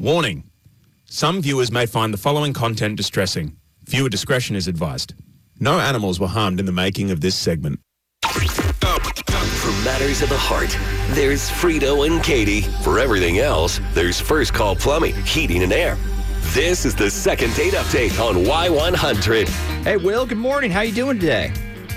Warning. 0.00 0.44
Some 1.04 1.42
viewers 1.42 1.70
may 1.70 1.84
find 1.84 2.14
the 2.14 2.16
following 2.16 2.54
content 2.54 2.96
distressing. 2.96 3.58
Viewer 3.84 4.08
discretion 4.08 4.56
is 4.56 4.66
advised. 4.66 5.12
No 5.58 5.78
animals 5.78 6.18
were 6.18 6.26
harmed 6.26 6.58
in 6.58 6.64
the 6.64 6.72
making 6.72 7.10
of 7.10 7.20
this 7.20 7.34
segment. 7.34 7.80
For 8.24 9.72
matters 9.84 10.22
of 10.22 10.30
the 10.30 10.38
heart, 10.38 10.74
there's 11.10 11.50
Frito 11.50 12.06
and 12.06 12.24
Katie. 12.24 12.62
For 12.82 12.98
everything 12.98 13.40
else, 13.40 13.78
there's 13.92 14.18
First 14.18 14.54
Call 14.54 14.74
Plumbing, 14.74 15.14
Heating 15.16 15.62
and 15.62 15.72
Air. 15.72 15.98
This 16.54 16.86
is 16.86 16.94
the 16.94 17.10
second 17.10 17.54
date 17.54 17.74
update 17.74 18.18
on 18.18 18.36
Y100. 18.36 19.48
Hey, 19.84 19.98
Will, 19.98 20.24
good 20.24 20.38
morning. 20.38 20.70
How 20.70 20.80
you 20.80 20.94
doing 20.94 21.20
today? 21.20 21.52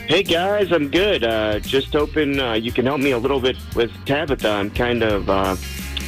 Hey 0.10 0.24
guys, 0.24 0.74
I'm 0.74 0.90
good. 0.90 1.24
Uh, 1.24 1.60
just 1.60 1.94
hoping 1.94 2.38
uh, 2.38 2.56
you 2.56 2.74
can 2.74 2.86
help 2.86 3.00
me 3.00 3.12
a 3.12 3.18
little 3.18 3.40
bit 3.40 3.56
with 3.74 3.90
Tabitha. 4.06 4.50
I'm 4.50 4.70
kind 4.72 5.02
of 5.02 5.30
uh, 5.30 5.56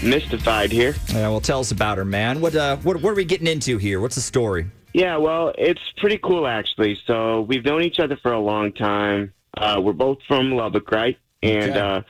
mystified 0.04 0.72
here. 0.72 0.96
Yeah, 1.10 1.30
well, 1.30 1.42
tell 1.42 1.60
us 1.60 1.72
about 1.72 1.98
her, 1.98 2.06
man. 2.06 2.42
What, 2.42 2.56
uh, 2.56 2.78
what, 2.78 3.02
what 3.02 3.12
are 3.12 3.16
we 3.16 3.26
getting 3.26 3.48
into 3.48 3.78
here? 3.78 4.00
What's 4.00 4.16
the 4.16 4.22
story? 4.22 4.68
Yeah, 4.94 5.18
well, 5.18 5.54
it's 5.58 5.82
pretty 5.98 6.18
cool 6.20 6.48
actually. 6.48 6.98
So 7.06 7.42
we've 7.42 7.66
known 7.66 7.82
each 7.84 8.00
other 8.00 8.18
for 8.22 8.32
a 8.32 8.40
long 8.40 8.72
time. 8.72 9.34
Uh, 9.58 9.80
we're 9.84 9.94
both 9.94 10.20
from 10.28 10.52
Lubbock, 10.54 10.90
right? 10.92 11.18
And 11.44 11.72
Okay. 11.72 11.80
uh, 11.80 12.02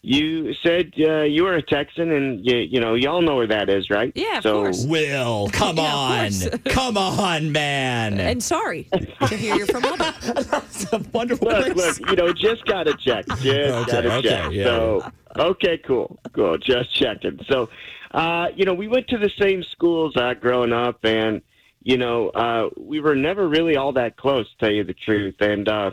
you 0.00 0.52
said 0.62 0.92
uh, 0.98 1.22
you 1.22 1.44
were 1.44 1.54
a 1.54 1.62
Texan, 1.62 2.12
and 2.12 2.44
you, 2.44 2.56
you 2.58 2.80
know 2.80 2.94
y'all 2.94 3.22
know 3.22 3.36
where 3.36 3.46
that 3.46 3.70
is, 3.70 3.88
right? 3.88 4.12
Yeah, 4.14 4.38
of 4.38 4.42
so, 4.42 4.62
course. 4.64 4.84
Will, 4.84 5.48
come 5.52 5.76
Yeah, 5.78 5.94
on. 5.94 6.30
come 6.66 6.96
on, 6.98 7.52
man. 7.52 8.20
And 8.20 8.42
sorry 8.42 8.88
to 8.92 9.36
hear 9.36 9.54
you're 9.56 9.66
from 9.66 9.82
Lubbock. 9.82 10.14
That's 10.20 10.92
a 10.92 10.98
wonderful 11.12 11.48
Look, 11.48 11.72
place. 11.74 12.00
look, 12.00 12.10
you 12.10 12.16
know, 12.16 12.32
just 12.34 12.64
got 12.66 12.82
to 12.84 12.94
check. 12.96 13.26
Just 13.26 13.46
Okay, 13.46 13.70
got 13.92 14.00
to 14.02 14.12
okay, 14.16 14.28
check. 14.28 14.52
yeah, 14.52 14.64
so, 14.64 15.04
okay, 15.38 15.78
cool, 15.78 16.18
cool. 16.32 16.58
Just 16.58 16.94
checking. 16.94 17.40
So, 17.48 17.68
uh, 18.12 18.48
you 18.56 18.64
know, 18.64 18.74
we 18.74 18.88
went 18.88 19.08
to 19.08 19.18
the 19.18 19.30
same 19.38 19.62
schools 19.62 20.16
uh, 20.16 20.34
growing 20.34 20.72
up, 20.72 21.04
and 21.04 21.42
you 21.82 21.98
know, 21.98 22.30
uh, 22.30 22.70
we 22.78 23.00
were 23.00 23.14
never 23.14 23.46
really 23.48 23.76
all 23.76 23.92
that 23.92 24.16
close, 24.16 24.48
to 24.50 24.56
tell 24.58 24.70
you 24.72 24.84
the 24.84 24.94
truth. 24.94 25.34
And 25.40 25.68
uh, 25.68 25.90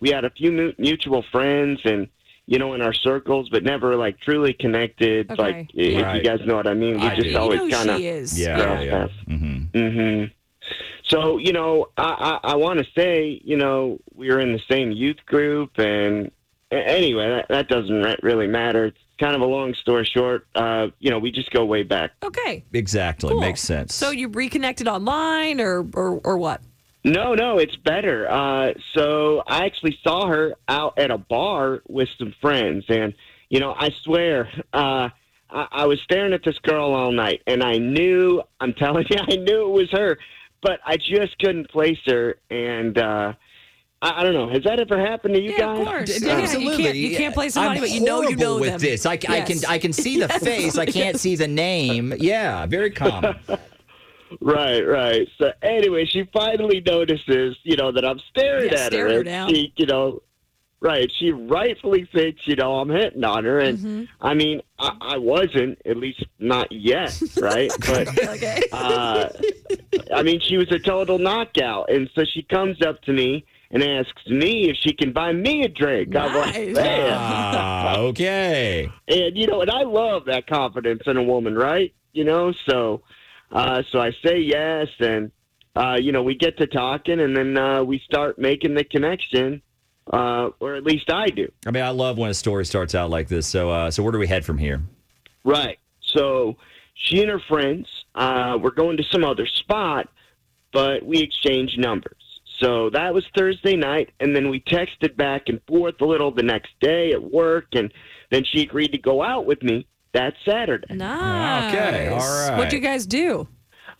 we 0.00 0.10
had 0.10 0.24
a 0.24 0.30
few 0.30 0.52
mu- 0.52 0.72
mutual 0.78 1.24
friends, 1.32 1.80
and 1.84 2.08
you 2.46 2.58
know, 2.58 2.74
in 2.74 2.82
our 2.82 2.92
circles, 2.92 3.48
but 3.48 3.62
never 3.62 3.96
like 3.96 4.20
truly 4.20 4.52
connected. 4.52 5.30
Okay. 5.30 5.42
Like, 5.42 5.70
if 5.74 6.02
Right. 6.04 6.16
you 6.16 6.22
guys 6.28 6.40
know 6.46 6.56
what 6.56 6.66
I 6.66 6.74
mean, 6.74 7.00
we 7.00 7.06
I 7.06 7.14
just 7.16 7.28
do. 7.30 7.36
Always 7.38 7.72
kind 7.72 7.90
of 7.90 7.98
she. 7.98 8.42
Yeah, 8.42 8.80
Yeah. 8.80 8.80
yeah. 8.82 9.08
Mm-hmm. 9.28 10.18
hmm 10.18 10.24
So 11.08 11.38
you 11.38 11.52
know, 11.52 11.86
I 11.96 12.38
I, 12.44 12.52
I 12.52 12.54
want 12.56 12.78
to 12.78 12.86
say 12.96 13.40
you 13.44 13.56
know 13.56 13.98
we 14.14 14.28
were 14.28 14.40
in 14.40 14.52
the 14.52 14.60
same 14.70 14.92
youth 14.92 15.24
group, 15.26 15.78
and 15.78 16.26
a- 16.26 16.30
anyway, 16.72 17.28
that, 17.28 17.46
that 17.48 17.68
doesn't 17.68 18.22
really 18.22 18.46
matter. 18.46 18.86
It's 18.86 18.98
kind 19.20 19.34
of 19.34 19.40
a 19.42 19.46
long 19.46 19.74
story 19.74 20.08
short. 20.12 20.46
Uh, 20.54 20.88
you 20.98 21.10
know, 21.10 21.18
we 21.18 21.30
just 21.30 21.50
go 21.50 21.64
way 21.64 21.82
back. 21.82 22.12
Okay. 22.22 22.64
Exactly. 22.72 23.30
Cool. 23.30 23.40
Makes 23.40 23.60
sense. 23.60 23.94
So 23.94 24.10
you 24.10 24.28
reconnected 24.28 24.88
online 24.88 25.60
or 25.60 25.86
or, 25.94 26.20
or 26.24 26.38
what? 26.38 26.60
No, 27.04 27.34
no, 27.34 27.58
it's 27.58 27.74
better. 27.76 28.30
Uh, 28.30 28.74
so 28.94 29.42
I 29.46 29.64
actually 29.66 29.98
saw 30.04 30.26
her 30.28 30.54
out 30.68 30.98
at 30.98 31.10
a 31.10 31.18
bar 31.18 31.82
with 31.88 32.08
some 32.18 32.34
friends, 32.40 32.84
and 32.88 33.14
you 33.48 33.60
know, 33.60 33.74
I 33.76 33.90
swear, 34.04 34.48
uh, 34.72 35.08
I, 35.50 35.66
I 35.70 35.86
was 35.86 36.00
staring 36.02 36.32
at 36.32 36.44
this 36.44 36.58
girl 36.60 36.94
all 36.94 37.12
night, 37.12 37.42
and 37.46 37.62
I 37.62 37.78
knew, 37.78 38.42
I'm 38.60 38.72
telling 38.78 39.06
you, 39.10 39.18
I 39.20 39.36
knew 39.36 39.66
it 39.66 39.72
was 39.72 39.90
her, 39.90 40.18
but 40.62 40.78
I 40.86 40.96
just 40.96 41.38
couldn't 41.40 41.70
place 41.70 41.98
her, 42.06 42.36
and 42.50 42.96
uh, 42.96 43.32
I, 44.02 44.20
I 44.20 44.22
don't 44.24 44.34
know. 44.34 44.48
Has 44.50 44.62
that 44.64 44.80
ever 44.80 44.98
happened 44.98 45.34
to 45.34 45.40
you 45.40 45.52
Yeah, 45.52 45.58
guys? 45.58 45.78
of 45.80 45.86
course. 45.86 46.18
D- 46.18 46.26
Yeah, 46.26 46.36
you 46.38 46.42
Absolutely. 46.42 46.82
can't- 46.84 46.96
you 46.96 47.16
can't 47.16 47.34
play 47.34 47.48
somebody, 47.48 47.76
I'm 47.78 47.82
but 47.84 47.90
you 47.90 48.00
know 48.04 48.22
you 48.22 48.36
know 48.36 48.58
with 48.58 48.70
them. 48.72 48.80
this. 48.80 49.06
I, 49.06 49.12
I 49.12 49.16
can 49.42 49.58
I 49.68 49.78
can 49.78 49.92
see 49.92 50.18
the 50.20 50.26
Yes. 50.28 50.42
face. 50.50 50.76
I 50.76 50.86
can't 50.86 51.18
see 51.18 51.36
the 51.36 51.48
name. 51.48 52.12
Yeah, 52.18 52.66
very 52.66 52.90
common. 52.90 53.34
Right, 54.40 54.80
right. 54.80 55.28
So 55.36 55.52
anyway, 55.60 56.06
she 56.06 56.24
finally 56.32 56.80
notices, 56.86 57.54
you 57.64 57.76
know, 57.76 57.92
that 57.92 58.02
I'm 58.04 58.18
staring 58.30 58.70
Yeah, 58.72 58.78
at 58.80 58.86
stare 58.92 59.04
her. 59.08 59.12
her 59.12 59.16
and 59.18 59.24
down. 59.26 59.48
She, 59.54 59.72
you 59.76 59.84
know, 59.84 60.22
right. 60.80 61.12
She 61.18 61.32
rightfully 61.32 62.08
thinks, 62.14 62.40
you 62.46 62.56
know, 62.56 62.76
I'm 62.76 62.88
hitting 62.88 63.24
on 63.24 63.44
her, 63.44 63.58
and 63.58 63.78
Mm-hmm. 63.78 64.04
I 64.22 64.32
mean, 64.32 64.62
I, 64.78 64.96
I 65.02 65.18
wasn't, 65.18 65.80
at 65.84 65.98
least 65.98 66.24
not 66.38 66.72
yet, 66.72 67.20
right? 67.42 67.70
but 67.80 68.08
Okay. 68.08 68.62
uh, 68.72 69.28
I 70.14 70.22
mean, 70.22 70.40
she 70.40 70.56
was 70.56 70.72
a 70.72 70.78
total 70.78 71.18
knockout, 71.18 71.90
and 71.92 72.08
so 72.14 72.24
she 72.24 72.42
comes 72.42 72.80
up 72.80 73.02
to 73.02 73.12
me 73.12 73.44
and 73.72 73.82
asks 73.82 74.26
me 74.26 74.68
if 74.68 74.76
she 74.76 74.92
can 74.92 75.12
buy 75.12 75.32
me 75.32 75.64
a 75.64 75.68
drink. 75.68 76.14
I'm 76.14 76.34
like, 76.34 76.68
man. 76.68 77.12
ah, 77.14 77.96
okay. 77.96 78.90
and 79.08 79.36
you 79.36 79.46
know, 79.46 79.62
and 79.62 79.70
I 79.70 79.82
love 79.82 80.26
that 80.26 80.46
confidence 80.46 81.02
in 81.06 81.16
a 81.16 81.22
woman, 81.22 81.54
right? 81.54 81.92
You 82.12 82.24
know, 82.24 82.52
so 82.68 83.02
uh, 83.50 83.82
so 83.90 83.98
I 83.98 84.12
say 84.24 84.38
yes, 84.38 84.88
and 85.00 85.32
uh, 85.74 85.96
you 86.00 86.12
know, 86.12 86.22
we 86.22 86.34
get 86.34 86.58
to 86.58 86.66
talking, 86.66 87.20
and 87.20 87.36
then 87.36 87.56
uh, 87.56 87.82
we 87.82 87.98
start 88.00 88.38
making 88.38 88.74
the 88.74 88.84
connection, 88.84 89.62
uh, 90.12 90.50
or 90.60 90.74
at 90.74 90.84
least 90.84 91.10
I 91.10 91.28
do. 91.28 91.50
I 91.66 91.70
mean, 91.70 91.82
I 91.82 91.90
love 91.90 92.18
when 92.18 92.30
a 92.30 92.34
story 92.34 92.66
starts 92.66 92.94
out 92.94 93.08
like 93.08 93.28
this. 93.28 93.46
So, 93.46 93.70
uh, 93.70 93.90
so 93.90 94.02
where 94.02 94.12
do 94.12 94.18
we 94.18 94.26
head 94.26 94.44
from 94.44 94.58
here? 94.58 94.82
Right. 95.44 95.78
So 96.00 96.56
she 96.94 97.22
and 97.22 97.30
her 97.30 97.40
friends 97.48 97.88
uh, 98.14 98.58
were 98.60 98.70
going 98.70 98.98
to 98.98 99.04
some 99.10 99.24
other 99.24 99.46
spot, 99.46 100.08
but 100.72 101.02
we 101.04 101.18
exchanged 101.20 101.78
numbers. 101.78 102.21
So 102.62 102.90
that 102.90 103.12
was 103.12 103.24
Thursday 103.36 103.76
night, 103.76 104.10
and 104.20 104.34
then 104.36 104.48
we 104.48 104.60
texted 104.60 105.16
back 105.16 105.48
and 105.48 105.60
forth 105.66 106.00
a 106.00 106.04
little 106.04 106.30
the 106.30 106.44
next 106.44 106.70
day 106.80 107.10
at 107.12 107.22
work, 107.22 107.66
and 107.72 107.92
then 108.30 108.44
she 108.44 108.62
agreed 108.62 108.92
to 108.92 108.98
go 108.98 109.22
out 109.22 109.46
with 109.46 109.62
me 109.62 109.86
that 110.14 110.34
Saturday. 110.46 110.94
Nice. 110.94 111.74
Okay, 111.74 112.08
all 112.08 112.18
right. 112.18 112.56
What'd 112.56 112.72
you 112.72 112.78
guys 112.78 113.06
do? 113.06 113.48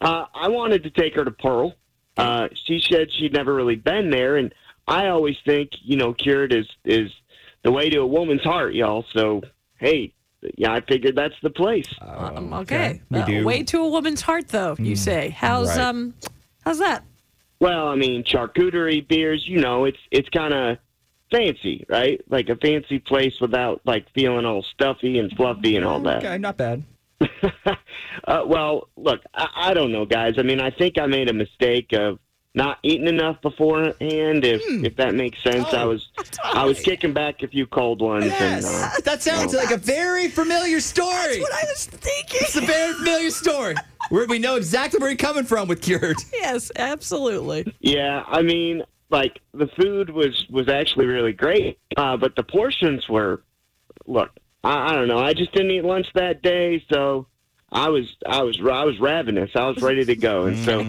Uh, 0.00 0.26
I 0.34 0.48
wanted 0.48 0.84
to 0.84 0.90
take 0.90 1.14
her 1.14 1.24
to 1.24 1.30
Pearl. 1.30 1.74
Uh, 2.16 2.48
she 2.66 2.80
said 2.90 3.08
she'd 3.18 3.32
never 3.32 3.54
really 3.54 3.76
been 3.76 4.10
there, 4.10 4.36
and 4.36 4.54
I 4.86 5.08
always 5.08 5.36
think, 5.44 5.70
you 5.82 5.96
know, 5.96 6.12
cured 6.12 6.52
is 6.52 6.66
is 6.84 7.10
the 7.64 7.72
way 7.72 7.88
to 7.90 7.98
a 7.98 8.06
woman's 8.06 8.42
heart, 8.42 8.74
y'all. 8.74 9.04
So, 9.14 9.42
hey, 9.78 10.12
yeah, 10.56 10.72
I 10.72 10.80
figured 10.82 11.16
that's 11.16 11.34
the 11.42 11.50
place. 11.50 11.88
Um, 12.00 12.52
okay. 12.52 13.00
We 13.10 13.20
Uh, 13.20 13.44
way 13.44 13.62
to 13.64 13.82
a 13.82 13.88
woman's 13.88 14.20
heart, 14.20 14.48
though. 14.48 14.76
You 14.78 14.96
say. 14.96 15.30
How's 15.30 15.68
right. 15.68 15.86
um, 15.86 16.14
how's 16.64 16.78
that? 16.80 17.04
Well, 17.62 17.86
I 17.86 17.94
mean, 17.94 18.24
charcuterie 18.24 19.06
beers, 19.06 19.46
you 19.46 19.60
know, 19.60 19.84
it's 19.84 20.00
it's 20.10 20.28
kind 20.30 20.52
of 20.52 20.78
fancy, 21.30 21.86
right? 21.88 22.20
Like 22.28 22.48
a 22.48 22.56
fancy 22.56 22.98
place 22.98 23.40
without 23.40 23.80
like 23.84 24.04
feeling 24.16 24.44
all 24.44 24.64
stuffy 24.64 25.20
and 25.20 25.30
fluffy 25.36 25.76
and 25.76 25.86
all 25.86 26.00
that. 26.00 26.24
Okay, 26.24 26.38
not 26.38 26.56
bad. 26.56 26.82
uh, 28.24 28.42
well, 28.44 28.88
look, 28.96 29.20
I, 29.32 29.46
I 29.54 29.74
don't 29.74 29.92
know, 29.92 30.04
guys. 30.04 30.34
I 30.38 30.42
mean, 30.42 30.60
I 30.60 30.70
think 30.70 30.98
I 30.98 31.06
made 31.06 31.30
a 31.30 31.32
mistake 31.32 31.92
of 31.92 32.18
not 32.52 32.80
eating 32.82 33.06
enough 33.06 33.40
beforehand. 33.42 34.44
If 34.44 34.60
if 34.66 34.96
that 34.96 35.14
makes 35.14 35.40
sense, 35.44 35.72
I 35.72 35.84
was 35.84 36.10
I 36.42 36.64
was 36.64 36.80
kicking 36.80 37.12
back 37.12 37.44
a 37.44 37.46
few 37.46 37.68
cold 37.68 38.02
ones. 38.02 38.24
And, 38.24 38.64
uh, 38.64 38.90
that 39.04 39.22
sounds 39.22 39.54
like 39.54 39.70
a 39.70 39.76
very 39.76 40.26
familiar 40.26 40.80
story. 40.80 41.38
That's 41.38 41.40
What 41.40 41.54
I 41.54 41.64
was 41.68 41.86
thinking. 41.86 42.40
It's 42.42 42.56
a 42.56 42.60
very 42.60 42.92
familiar 42.94 43.30
story. 43.30 43.76
Where 44.12 44.26
we 44.26 44.38
know 44.38 44.56
exactly 44.56 44.98
where 45.00 45.08
you're 45.08 45.16
coming 45.16 45.44
from 45.44 45.68
with 45.68 45.80
cured. 45.80 46.18
Yes, 46.34 46.70
absolutely. 46.76 47.74
yeah, 47.80 48.22
I 48.26 48.42
mean, 48.42 48.82
like 49.08 49.40
the 49.54 49.68
food 49.80 50.10
was 50.10 50.44
was 50.50 50.68
actually 50.68 51.06
really 51.06 51.32
great, 51.32 51.78
uh, 51.96 52.18
but 52.18 52.36
the 52.36 52.42
portions 52.42 53.08
were. 53.08 53.42
Look, 54.06 54.28
I, 54.62 54.90
I 54.90 54.94
don't 54.96 55.08
know. 55.08 55.16
I 55.18 55.32
just 55.32 55.52
didn't 55.52 55.70
eat 55.70 55.82
lunch 55.84 56.08
that 56.14 56.42
day, 56.42 56.84
so 56.92 57.26
I 57.70 57.88
was 57.88 58.04
I 58.26 58.42
was 58.42 58.58
I 58.60 58.84
was 58.84 59.00
ravenous. 59.00 59.48
I 59.54 59.66
was 59.66 59.80
ready 59.80 60.04
to 60.04 60.14
go, 60.16 60.44
and 60.44 60.58
so. 60.58 60.80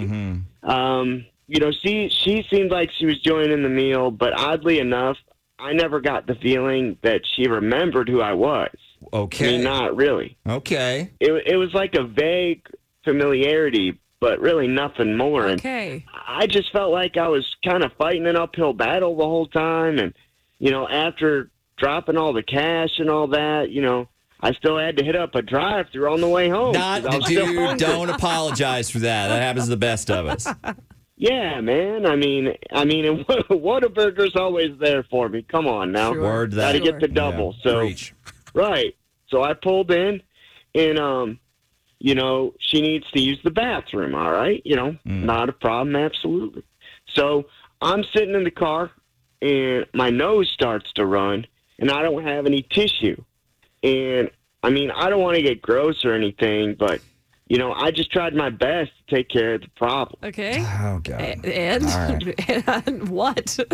Um, 0.70 1.26
you 1.48 1.60
know, 1.62 1.72
she 1.82 2.10
she 2.10 2.46
seemed 2.52 2.72
like 2.72 2.90
she 3.00 3.06
was 3.06 3.20
joining 3.22 3.64
the 3.64 3.70
meal, 3.70 4.12
but 4.12 4.34
oddly 4.38 4.80
enough, 4.80 5.18
I 5.60 5.72
never 5.72 6.02
got 6.02 6.28
the 6.28 6.36
feeling 6.36 6.98
that 7.04 7.22
she 7.36 7.48
remembered 7.48 8.10
who 8.10 8.20
I 8.22 8.34
was. 8.34 8.70
I 9.14 9.16
Okay. 9.18 9.46
mean, 9.58 9.64
not 9.64 9.96
really. 9.96 10.36
Okay. 10.48 11.12
It 11.22 11.32
it 11.46 11.56
was 11.56 11.74
like 11.74 11.96
a 11.96 12.04
vague 12.04 12.66
familiarity, 13.04 14.00
but 14.20 14.40
really 14.40 14.68
nothing 14.68 15.16
more. 15.18 15.48
And 15.48 15.62
I 15.66 16.48
just 16.48 16.72
felt 16.72 16.92
like 16.92 17.18
I 17.18 17.28
was 17.28 17.46
kind 17.66 17.84
of 17.84 17.92
fighting 17.98 18.26
an 18.28 18.36
uphill 18.38 18.74
battle 18.74 19.16
the 19.18 19.24
whole 19.26 19.48
time. 19.48 20.00
And 20.00 20.14
you 20.60 20.72
know, 20.72 20.88
after 20.88 21.50
dropping 21.78 22.18
all 22.18 22.34
the 22.34 22.44
cash 22.44 22.90
and 23.00 23.10
all 23.10 23.28
that, 23.28 23.70
you 23.70 23.82
know, 23.82 24.08
I 24.42 24.54
still 24.54 24.78
had 24.78 24.98
to 24.98 25.04
hit 25.06 25.16
up 25.16 25.36
a 25.36 25.42
drive-through 25.42 26.12
on 26.12 26.22
the 26.22 26.28
way 26.28 26.50
home. 26.50 26.74
Not 26.74 27.04
'cause 27.04 27.14
I 27.14 27.18
was 27.18 27.26
still 27.26 27.46
dude. 27.46 27.78
Don't 27.80 28.10
apologize 28.10 28.90
for 28.90 29.00
that. 29.00 29.28
That 29.30 29.42
happens 29.42 29.66
to 29.66 29.70
the 29.72 29.78
best 29.78 30.10
of 30.12 30.26
us. 30.28 30.48
Yeah, 31.16 31.62
man. 31.62 32.06
I 32.08 32.16
mean, 32.18 32.54
I 32.74 32.84
mean, 32.84 33.06
and 33.06 33.20
Whataburger's 33.28 34.36
always 34.36 34.72
there 34.80 35.04
for 35.04 35.30
me. 35.30 35.44
Come 35.44 35.68
on 35.68 35.92
now. 35.92 36.12
Sure. 36.12 36.22
Word 36.22 36.52
to 36.52 36.58
Got 36.58 36.72
to 36.74 36.80
that. 36.80 36.84
get 36.86 37.00
the 37.00 37.08
double. 37.08 37.56
Yeah, 37.64 37.72
so 37.72 37.80
preach. 37.80 38.14
right. 38.54 38.96
So 39.30 39.42
I 39.44 39.54
pulled 39.54 39.92
in, 39.92 40.22
and 40.76 41.00
um, 41.00 41.40
you 42.04 42.14
know, 42.14 42.54
she 42.60 42.82
needs 42.82 43.10
to 43.12 43.22
use 43.22 43.40
the 43.46 43.50
bathroom. 43.50 44.14
All 44.14 44.32
right, 44.32 44.62
you 44.66 44.76
know, 44.76 44.92
Mm. 45.08 45.24
not 45.24 45.48
a 45.48 45.54
problem. 45.54 45.96
Absolutely. 45.96 46.62
So 47.16 47.46
I'm 47.82 48.04
sitting 48.14 48.36
in 48.36 48.44
the 48.44 48.52
car, 48.52 48.92
and 49.42 49.86
my 49.94 50.10
nose 50.10 50.52
starts 50.54 50.92
to 50.94 51.06
run, 51.06 51.48
and 51.80 51.90
I 51.90 52.02
don't 52.04 52.24
have 52.24 52.46
any 52.46 52.62
tissue. 52.62 53.16
And 53.84 54.30
I 54.64 54.70
mean, 54.70 54.92
I 54.92 55.10
don't 55.10 55.22
want 55.22 55.38
to 55.38 55.42
get 55.42 55.62
gross 55.62 56.04
or 56.06 56.14
anything, 56.14 56.76
but 56.78 57.00
you 57.48 57.58
know, 57.58 57.72
I 57.74 57.92
just 57.92 58.12
tried 58.12 58.34
my 58.36 58.50
best 58.50 58.92
to 59.08 59.16
take 59.16 59.30
care 59.30 59.54
of 59.56 59.62
the 59.62 59.68
problem. 59.76 60.20
Okay. 60.24 60.60
Oh 60.62 61.00
god. 61.04 61.22
A- 61.22 61.58
And, 61.74 61.86
All 61.86 62.82
and 62.88 63.08
what? 63.10 63.58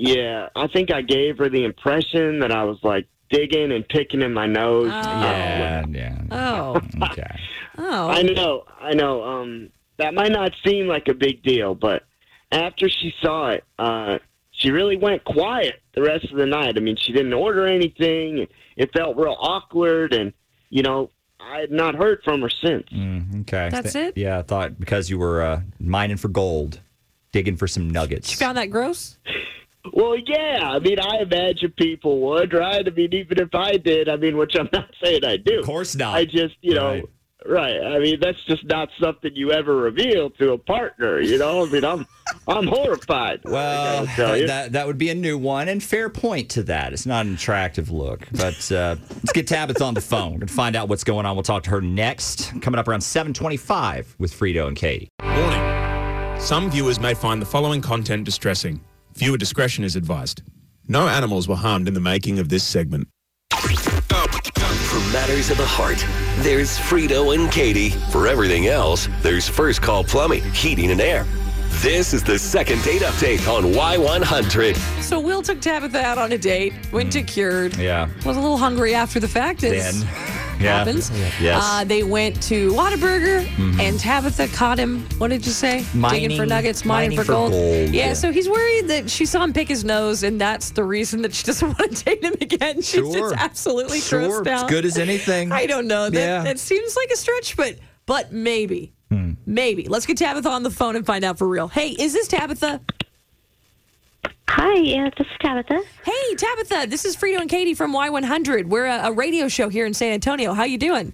Yeah, 0.00 0.48
I 0.54 0.68
think 0.68 0.92
I 0.92 1.02
gave 1.02 1.38
her 1.38 1.48
the 1.48 1.64
impression 1.64 2.38
that 2.38 2.52
I 2.52 2.62
was 2.62 2.78
like 2.84 3.08
digging 3.30 3.72
and 3.72 3.86
picking 3.88 4.22
in 4.22 4.32
my 4.32 4.46
nose. 4.46 4.90
Oh. 4.92 5.20
Yeah, 5.20 5.84
yeah. 5.88 6.18
Oh. 6.30 6.80
Okay. 7.10 7.40
Oh. 7.78 8.08
I 8.08 8.22
know, 8.22 8.64
I 8.80 8.94
know. 8.94 9.22
Um, 9.22 9.70
that 9.98 10.14
might 10.14 10.32
not 10.32 10.52
seem 10.66 10.86
like 10.88 11.08
a 11.08 11.14
big 11.14 11.42
deal, 11.42 11.74
but 11.74 12.04
after 12.50 12.88
she 12.88 13.14
saw 13.22 13.50
it, 13.50 13.64
uh, 13.78 14.18
she 14.50 14.70
really 14.70 14.96
went 14.96 15.24
quiet 15.24 15.80
the 15.94 16.02
rest 16.02 16.24
of 16.30 16.36
the 16.36 16.46
night. 16.46 16.76
I 16.76 16.80
mean, 16.80 16.96
she 16.96 17.12
didn't 17.12 17.32
order 17.32 17.66
anything. 17.66 18.46
It 18.76 18.92
felt 18.92 19.16
real 19.16 19.36
awkward, 19.38 20.12
and 20.12 20.32
you 20.70 20.82
know, 20.82 21.10
I 21.40 21.60
had 21.60 21.70
not 21.70 21.94
heard 21.94 22.20
from 22.24 22.42
her 22.42 22.50
since. 22.50 22.88
Mm, 22.88 23.42
okay. 23.42 23.68
That's 23.70 23.92
Th- 23.92 24.08
it? 24.08 24.16
Yeah, 24.16 24.38
I 24.38 24.42
thought 24.42 24.78
because 24.78 25.08
you 25.08 25.18
were 25.18 25.42
uh, 25.42 25.60
mining 25.78 26.16
for 26.16 26.28
gold, 26.28 26.80
digging 27.32 27.56
for 27.56 27.68
some 27.68 27.88
nuggets. 27.88 28.30
You 28.30 28.36
found 28.36 28.58
that 28.58 28.66
gross? 28.66 29.18
Well, 29.92 30.16
yeah. 30.16 30.70
I 30.70 30.78
mean, 30.78 30.98
I 31.00 31.18
imagine 31.22 31.72
people 31.76 32.20
would, 32.22 32.52
right? 32.52 32.86
I 32.86 32.90
mean, 32.90 33.12
even 33.14 33.38
if 33.40 33.54
I 33.54 33.76
did, 33.76 34.08
I 34.08 34.16
mean, 34.16 34.36
which 34.36 34.54
I'm 34.58 34.68
not 34.72 34.90
saying 35.02 35.24
I 35.24 35.36
do. 35.36 35.60
of 35.60 35.66
course 35.66 35.94
not. 35.96 36.14
I 36.16 36.24
just, 36.24 36.54
you 36.60 36.74
know, 36.74 37.02
Right. 37.46 37.76
right. 37.80 37.94
I 37.94 37.98
mean, 37.98 38.18
that's 38.20 38.42
just 38.44 38.64
not 38.66 38.88
something 39.00 39.30
you 39.34 39.52
ever 39.52 39.74
reveal 39.76 40.30
to 40.30 40.52
a 40.52 40.58
partner. 40.58 41.20
You 41.20 41.38
know, 41.38 41.64
I 41.64 41.68
mean, 41.70 41.84
I'm, 41.84 42.06
I'm 42.46 42.66
horrified. 42.66 43.40
Well, 43.44 44.04
gotta 44.06 44.16
tell 44.16 44.36
you. 44.36 44.46
that 44.48 44.72
that 44.72 44.86
would 44.86 44.98
be 44.98 45.08
a 45.10 45.14
new 45.14 45.38
one, 45.38 45.68
and 45.68 45.82
fair 45.82 46.08
point 46.10 46.50
to 46.50 46.62
that. 46.64 46.92
It's 46.92 47.06
not 47.06 47.26
an 47.26 47.34
attractive 47.34 47.90
look, 47.90 48.26
but 48.32 48.70
uh, 48.72 48.96
let's 49.10 49.32
get 49.32 49.46
Tabitha 49.46 49.82
on 49.84 49.94
the 49.94 50.00
phone. 50.00 50.38
We're 50.40 50.46
find 50.48 50.76
out 50.76 50.88
what's 50.88 51.04
going 51.04 51.24
on. 51.26 51.36
We'll 51.36 51.42
talk 51.42 51.62
to 51.64 51.70
her 51.70 51.80
next, 51.80 52.52
coming 52.60 52.78
up 52.78 52.88
around 52.88 53.00
seven 53.02 53.32
twenty-five 53.32 54.16
with 54.18 54.32
Frito 54.32 54.66
and 54.66 54.76
Katie. 54.76 55.08
Warning. 55.22 56.40
Some 56.40 56.70
viewers 56.70 57.00
may 57.00 57.14
find 57.14 57.40
the 57.42 57.46
following 57.46 57.80
content 57.80 58.24
distressing. 58.24 58.80
Viewer 59.18 59.36
discretion 59.36 59.82
is 59.82 59.96
advised. 59.96 60.42
No 60.86 61.08
animals 61.08 61.48
were 61.48 61.56
harmed 61.56 61.88
in 61.88 61.94
the 61.94 61.98
making 61.98 62.38
of 62.38 62.50
this 62.50 62.62
segment. 62.62 63.08
For 63.52 65.00
matters 65.12 65.50
of 65.50 65.56
the 65.56 65.66
heart, 65.66 66.06
there's 66.44 66.78
Frito 66.78 67.34
and 67.34 67.50
Katie. 67.50 67.90
For 68.12 68.28
everything 68.28 68.68
else, 68.68 69.08
there's 69.20 69.48
First 69.48 69.82
Call 69.82 70.04
Plumbing, 70.04 70.44
Heating 70.52 70.92
and 70.92 71.00
Air. 71.00 71.26
This 71.80 72.14
is 72.14 72.22
the 72.22 72.38
second 72.38 72.84
date 72.84 73.02
update 73.02 73.52
on 73.52 73.72
Y100. 73.72 74.76
So 75.02 75.18
Will 75.18 75.42
took 75.42 75.60
Tabitha 75.60 76.00
out 76.00 76.18
on 76.18 76.30
a 76.30 76.38
date, 76.38 76.72
went 76.92 77.10
to 77.14 77.22
Cured. 77.24 77.76
Yeah. 77.76 78.08
Was 78.24 78.36
a 78.36 78.40
little 78.40 78.56
hungry 78.56 78.94
after 78.94 79.18
the 79.18 79.28
fact. 79.28 79.64
as 79.64 80.00
Then, 80.00 80.08
yeah. 80.60 80.78
Happens. 80.78 81.10
Yes. 81.40 81.62
Uh, 81.64 81.84
they 81.84 82.02
went 82.02 82.42
to 82.44 82.70
Whataburger, 82.72 83.46
and 83.80 83.98
Tabitha 83.98 84.48
caught 84.48 84.78
him. 84.78 85.00
What 85.18 85.28
did 85.28 85.44
you 85.46 85.52
say? 85.52 85.78
Digging 85.78 86.00
Mining- 86.00 86.36
for 86.36 86.46
nuggets, 86.46 86.84
mining, 86.84 87.10
mining 87.10 87.18
for, 87.18 87.24
for 87.24 87.32
gold. 87.32 87.52
gold, 87.52 87.64
Yeah, 87.94 88.08
yeah. 88.08 88.12
so 88.14 88.32
he's 88.32 88.48
worried 88.48 88.88
that 88.88 89.08
she 89.10 89.24
saw 89.26 89.42
him 89.44 89.52
pick 89.52 89.68
his 89.68 89.84
nose, 89.84 90.22
and 90.22 90.40
that's 90.40 90.70
the 90.70 90.84
reason 90.84 91.22
that 91.22 91.34
she 91.34 91.44
doesn't 91.50 91.78
want 91.78 91.96
to 91.96 92.04
date 92.04 92.22
him 92.24 92.34
again. 92.40 92.76
She's 92.76 92.90
Sure. 93.00 93.30
just 93.30 93.34
absolutely 93.36 94.00
Sure. 94.00 94.20
grossed 94.42 94.46
out. 94.46 94.68
good 94.68 94.84
as 94.84 94.98
anything. 94.98 95.52
I 95.52 95.66
don't 95.66 95.86
know. 95.86 96.10
That, 96.10 96.18
Yeah. 96.18 96.42
that 96.42 96.58
seems 96.58 96.96
like 96.96 97.10
a 97.10 97.16
stretch, 97.16 97.56
but 97.56 97.76
but 98.06 98.32
maybe. 98.32 98.92
Hmm. 99.10 99.32
Maybe. 99.46 99.86
Let's 99.88 100.04
get 100.06 100.16
Tabitha 100.18 100.48
on 100.48 100.62
the 100.62 100.70
phone 100.70 100.96
and 100.96 101.04
find 101.06 101.24
out 101.24 101.38
for 101.38 101.46
real. 101.48 101.68
Hey, 101.68 101.90
is 101.90 102.12
this 102.12 102.28
Tabitha? 102.28 102.80
Hi, 104.48 104.74
yeah, 104.76 105.10
this 105.16 105.26
is 105.26 105.32
Tabitha. 105.40 105.80
Hey, 106.04 106.34
Tabitha, 106.34 106.86
this 106.88 107.04
is 107.04 107.14
Frito 107.14 107.38
and 107.38 107.50
Katie 107.50 107.74
from 107.74 107.92
Y100. 107.92 108.66
We're 108.66 108.86
a, 108.86 109.08
a 109.08 109.12
radio 109.12 109.46
show 109.46 109.68
here 109.68 109.84
in 109.86 109.92
San 109.92 110.12
Antonio. 110.12 110.54
How 110.54 110.64
you 110.64 110.78
doing? 110.78 111.12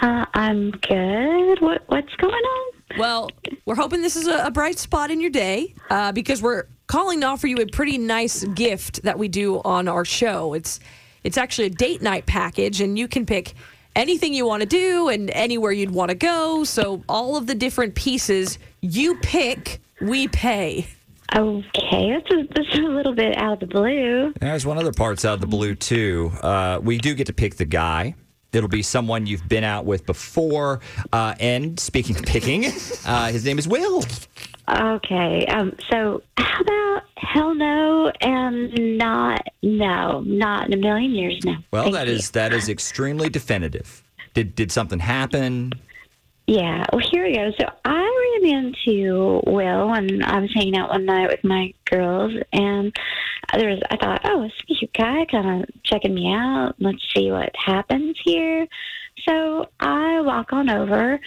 Uh, 0.00 0.24
I'm 0.34 0.70
good. 0.70 1.60
What 1.60 1.82
what's 1.88 2.14
going 2.16 2.32
on? 2.32 2.72
Well, 2.96 3.28
we're 3.66 3.74
hoping 3.74 4.02
this 4.02 4.16
is 4.16 4.28
a, 4.28 4.46
a 4.46 4.50
bright 4.50 4.78
spot 4.78 5.10
in 5.10 5.20
your 5.20 5.30
day 5.30 5.74
uh, 5.90 6.12
because 6.12 6.40
we're 6.40 6.64
calling 6.86 7.20
to 7.20 7.26
offer 7.26 7.48
you 7.48 7.56
a 7.56 7.66
pretty 7.66 7.98
nice 7.98 8.44
gift 8.44 9.02
that 9.02 9.18
we 9.18 9.28
do 9.28 9.60
on 9.62 9.88
our 9.88 10.04
show. 10.04 10.54
It's 10.54 10.78
it's 11.24 11.36
actually 11.36 11.66
a 11.66 11.70
date 11.70 12.02
night 12.02 12.24
package, 12.24 12.80
and 12.80 12.96
you 12.98 13.08
can 13.08 13.26
pick 13.26 13.54
anything 13.96 14.32
you 14.32 14.46
want 14.46 14.60
to 14.60 14.68
do 14.68 15.08
and 15.08 15.28
anywhere 15.30 15.72
you'd 15.72 15.90
want 15.90 16.10
to 16.10 16.14
go. 16.16 16.62
So 16.62 17.02
all 17.08 17.36
of 17.36 17.48
the 17.48 17.54
different 17.54 17.96
pieces 17.96 18.58
you 18.80 19.16
pick, 19.16 19.80
we 20.00 20.28
pay. 20.28 20.86
Okay, 21.36 22.12
this 22.12 22.38
is 22.38 22.48
this 22.54 22.66
is 22.72 22.80
a 22.80 22.88
little 22.88 23.14
bit 23.14 23.36
out 23.38 23.54
of 23.54 23.60
the 23.60 23.66
blue. 23.66 24.32
There's 24.40 24.66
one 24.66 24.78
other 24.78 24.92
part's 24.92 25.24
out 25.24 25.34
of 25.34 25.40
the 25.40 25.46
blue 25.46 25.74
too. 25.74 26.32
Uh, 26.42 26.80
we 26.82 26.98
do 26.98 27.14
get 27.14 27.26
to 27.28 27.32
pick 27.32 27.56
the 27.56 27.64
guy. 27.64 28.14
It'll 28.52 28.68
be 28.68 28.82
someone 28.82 29.26
you've 29.26 29.48
been 29.48 29.62
out 29.62 29.84
with 29.84 30.06
before. 30.06 30.80
Uh, 31.12 31.34
and 31.38 31.78
speaking 31.78 32.16
of 32.16 32.22
picking, 32.24 32.64
uh, 33.06 33.28
his 33.28 33.44
name 33.44 33.60
is 33.60 33.68
Will. 33.68 34.02
Okay, 34.68 35.46
um, 35.46 35.72
so 35.88 36.22
how 36.36 36.60
about 36.62 37.02
hell 37.16 37.54
no 37.54 38.10
and 38.20 38.98
not 38.98 39.46
no, 39.62 40.20
not 40.26 40.66
in 40.66 40.74
a 40.74 40.76
million 40.76 41.12
years 41.12 41.40
no. 41.44 41.56
Well, 41.70 41.84
Thank 41.84 41.94
that 41.94 42.06
you. 42.08 42.14
is 42.14 42.30
that 42.32 42.52
is 42.52 42.68
extremely 42.68 43.28
definitive. 43.28 44.02
Did 44.34 44.54
did 44.56 44.72
something 44.72 44.98
happen? 44.98 45.72
Yeah, 46.46 46.84
well, 46.92 47.02
here 47.12 47.24
we 47.24 47.36
go. 47.36 47.52
So 47.60 47.66
I 47.84 47.99
into 48.44 49.40
Will 49.46 49.92
and 49.92 50.24
I 50.24 50.40
was 50.40 50.50
hanging 50.54 50.76
out 50.76 50.90
one 50.90 51.06
night 51.06 51.28
with 51.30 51.44
my 51.44 51.72
girls, 51.84 52.32
and 52.52 52.94
there 53.54 53.70
was, 53.70 53.80
I 53.90 53.96
thought, 53.96 54.20
oh, 54.24 54.42
this 54.42 54.52
a 54.62 54.74
cute 54.74 54.92
guy, 54.92 55.24
kind 55.30 55.62
of 55.62 55.82
checking 55.82 56.14
me 56.14 56.32
out. 56.32 56.74
Let's 56.78 57.02
see 57.14 57.30
what 57.30 57.50
happens 57.56 58.16
here. 58.24 58.66
So 59.28 59.68
I 59.80 60.20
walk 60.20 60.52
on 60.52 60.70
over, 60.70 61.20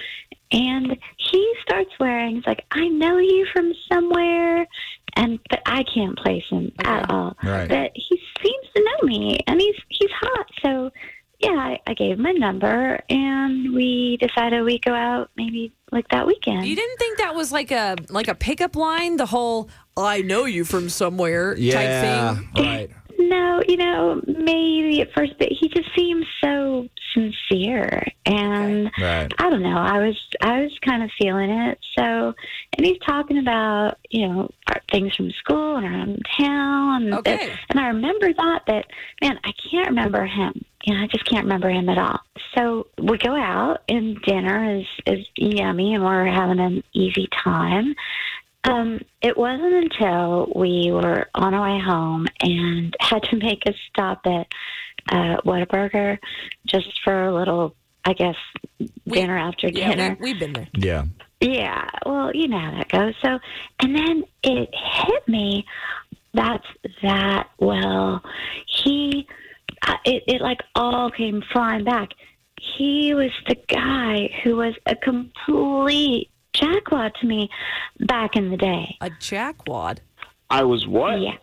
and 0.51 0.97
he 1.17 1.53
starts 1.61 1.91
wearing, 1.99 2.35
he's 2.35 2.47
like, 2.47 2.65
I 2.71 2.87
know 2.87 3.17
you 3.17 3.45
from 3.53 3.73
somewhere, 3.91 4.67
and 5.15 5.39
but 5.49 5.61
I 5.65 5.83
can't 5.83 6.17
place 6.17 6.43
him 6.49 6.71
at 6.79 7.09
all. 7.09 7.35
Right. 7.43 7.67
But 7.67 7.91
he 7.95 8.19
seems 8.41 8.67
to 8.75 8.83
know 8.83 9.07
me, 9.07 9.39
and 9.47 9.59
he's 9.59 9.75
he's 9.89 10.11
hot, 10.11 10.47
so 10.63 10.91
yeah, 11.39 11.51
I, 11.51 11.79
I 11.87 11.93
gave 11.93 12.13
him 12.13 12.21
my 12.21 12.31
number, 12.31 13.01
and 13.09 13.73
we 13.73 14.17
decided 14.17 14.63
we'd 14.63 14.85
go 14.85 14.93
out 14.93 15.29
maybe 15.35 15.73
like 15.93 16.07
that 16.09 16.25
weekend. 16.27 16.65
You 16.65 16.75
didn't 16.75 16.97
think 16.97 17.17
that 17.19 17.35
was 17.35 17.51
like 17.51 17.71
a 17.71 17.95
like 18.09 18.27
a 18.27 18.35
pickup 18.35 18.75
line? 18.75 19.17
The 19.17 19.25
whole 19.25 19.69
"I 19.95 20.21
know 20.21 20.45
you 20.45 20.65
from 20.65 20.89
somewhere" 20.89 21.55
type 21.55 21.61
thing. 21.65 22.49
right. 22.65 22.89
No, 23.19 23.61
you 23.67 23.77
know, 23.77 24.21
maybe 24.27 24.99
at 25.01 25.13
first, 25.13 25.33
but 25.39 25.47
he 25.49 25.69
just 25.69 25.87
seems 25.95 26.25
so 26.43 26.87
sincere, 27.13 28.05
and 28.25 28.91
Right. 28.99 29.31
I 29.37 29.49
don't 29.49 29.61
know. 29.63 29.77
I 29.77 29.99
was 30.05 30.17
I 30.41 30.61
was 30.61 30.77
kind 30.79 31.03
of 31.03 31.11
feeling 31.19 31.49
it. 31.49 31.79
So, 31.97 32.33
and 32.77 32.85
he's 32.85 32.99
talking 33.05 33.37
about 33.37 33.97
you 34.09 34.27
know 34.27 34.49
our 34.67 34.81
things 34.91 35.15
from 35.15 35.31
school 35.31 35.77
and 35.77 35.85
around 35.85 36.25
town, 36.37 37.03
and 37.03 37.13
Okay. 37.15 37.53
and 37.69 37.79
I 37.79 37.87
remember 37.87 38.33
that, 38.33 38.63
but 38.65 38.85
man, 39.21 39.39
I 39.43 39.51
can't 39.69 39.89
remember 39.89 40.25
him. 40.25 40.63
You 40.83 40.95
know, 40.95 41.01
I 41.03 41.07
just 41.07 41.25
can't 41.25 41.45
remember 41.45 41.69
him 41.69 41.87
at 41.89 41.97
all. 41.97 42.19
So 42.57 42.87
we 42.97 43.17
go 43.17 43.35
out, 43.35 43.81
and 43.87 44.21
dinner 44.23 44.79
is 44.79 44.87
is 45.05 45.25
yummy, 45.37 45.93
and 45.95 46.03
we're 46.03 46.25
having 46.25 46.59
an 46.59 46.83
easy 46.93 47.27
time. 47.43 47.95
Um, 48.65 49.01
it 49.21 49.37
wasn't 49.37 49.73
until 49.73 50.51
we 50.55 50.89
were 50.91 51.27
on 51.35 51.53
our 51.53 51.63
way 51.75 51.81
home 51.81 52.27
and 52.39 52.95
had 53.01 53.23
to 53.23 53.35
make 53.47 53.63
a 53.67 53.73
stop 53.89 54.21
at 54.25 54.47
uh, 55.09 55.37
Whataburger 55.45 56.17
just 56.65 56.99
for 57.03 57.25
a 57.25 57.33
little, 57.33 57.75
I 58.05 58.13
guess, 58.13 58.35
We- 58.79 58.89
dinner 59.13 59.37
after 59.37 59.67
Yeah, 59.69 59.89
dinner. 59.95 60.17
we, 60.19 60.31
we've 60.31 60.39
been 60.39 60.53
there. 60.53 60.67
Yeah. 60.75 61.05
Yeah, 61.41 61.89
well, 62.05 62.31
you 62.33 62.47
know 62.47 62.57
how 62.59 62.71
that 62.71 62.89
goes. 62.89 63.13
So, 63.21 63.37
and 63.81 63.95
then 63.95 64.23
it 64.43 64.69
hit 64.73 65.27
me 65.27 65.65
that's 66.33 66.65
that 67.01 67.49
well. 67.59 68.23
He, 68.65 69.27
uh, 69.85 69.97
it, 70.05 70.23
it 70.27 70.41
like 70.41 70.61
all 70.73 71.11
came 71.11 71.43
flying 71.51 71.83
back. 71.83 72.09
He 72.59 73.13
was 73.13 73.31
the 73.47 73.55
guy 73.67 74.29
who 74.43 74.55
was 74.55 74.73
a 74.85 74.95
complete 74.95 76.29
jackwad 76.53 77.13
to 77.15 77.25
me 77.27 77.49
back 77.99 78.35
in 78.37 78.49
the 78.49 78.57
day. 78.57 78.95
A 79.01 79.09
jackwad. 79.09 79.97
I 80.49 80.63
was 80.63 80.87
what? 80.87 81.19
Yeah. 81.19 81.35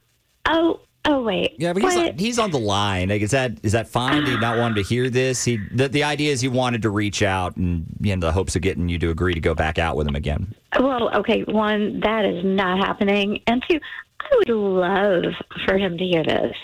Oh, 0.47 0.81
Oh 1.07 1.23
wait. 1.23 1.54
Yeah, 1.59 1.73
but 1.73 1.83
he's 1.83 1.95
What? 1.95 2.09
on, 2.12 2.19
he's 2.19 2.38
on 2.38 2.50
the 2.50 2.59
line. 2.59 3.09
Like, 3.09 3.23
is 3.23 3.30
that 3.30 3.52
is 3.62 3.73
that 3.73 3.88
fine? 3.88 4.25
Do 4.25 4.30
you 4.33 4.38
not 4.38 4.59
want 4.59 4.76
him 4.76 4.83
to 4.83 4.88
hear 4.88 5.09
this? 5.09 5.45
He 5.45 5.57
the, 5.73 5.88
the 5.88 6.04
idea 6.04 6.30
is 6.33 6.40
he 6.42 6.49
wanted 6.49 6.83
to 6.83 6.90
reach 6.90 7.23
out 7.23 7.57
and 7.57 7.87
you 8.00 8.14
know 8.14 8.21
the 8.26 8.33
hopes 8.33 8.54
of 8.54 8.62
getting 8.62 8.88
you 8.88 8.99
to 8.99 9.11
agree 9.11 9.33
to 9.33 9.40
go 9.40 9.54
back 9.54 9.78
out 9.78 9.97
with 9.97 10.07
him 10.07 10.14
again. 10.14 10.54
Well, 10.78 11.09
okay, 11.16 11.42
one, 11.45 12.00
that 12.00 12.25
is 12.26 12.45
not 12.45 12.78
happening. 12.87 13.40
And 13.47 13.64
two, 13.69 13.80
I 14.21 14.28
would 14.37 14.49
love 14.50 15.25
for 15.64 15.78
him 15.78 15.97
to 15.97 16.04
hear 16.04 16.23
this. 16.23 16.54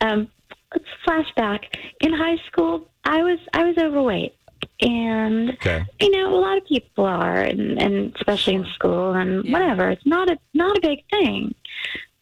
Um, 0.00 0.28
let's 0.72 0.84
flashback. 1.06 1.60
In 2.00 2.12
high 2.12 2.36
school, 2.48 2.88
I 3.04 3.22
was 3.22 3.38
I 3.52 3.62
was 3.64 3.78
overweight. 3.78 4.34
And 4.80 5.50
Okay. 5.50 5.84
you 6.00 6.10
know, 6.10 6.34
a 6.34 6.40
lot 6.40 6.58
of 6.58 6.64
people 6.66 7.04
are 7.04 7.40
and, 7.42 7.80
and 7.80 8.14
especially 8.16 8.54
in 8.54 8.66
school 8.74 9.12
and 9.12 9.44
Yeah. 9.44 9.52
whatever. 9.52 9.88
It's 9.90 10.04
not 10.04 10.28
a 10.30 10.36
not 10.52 10.76
a 10.76 10.80
big 10.80 11.04
thing. 11.10 11.54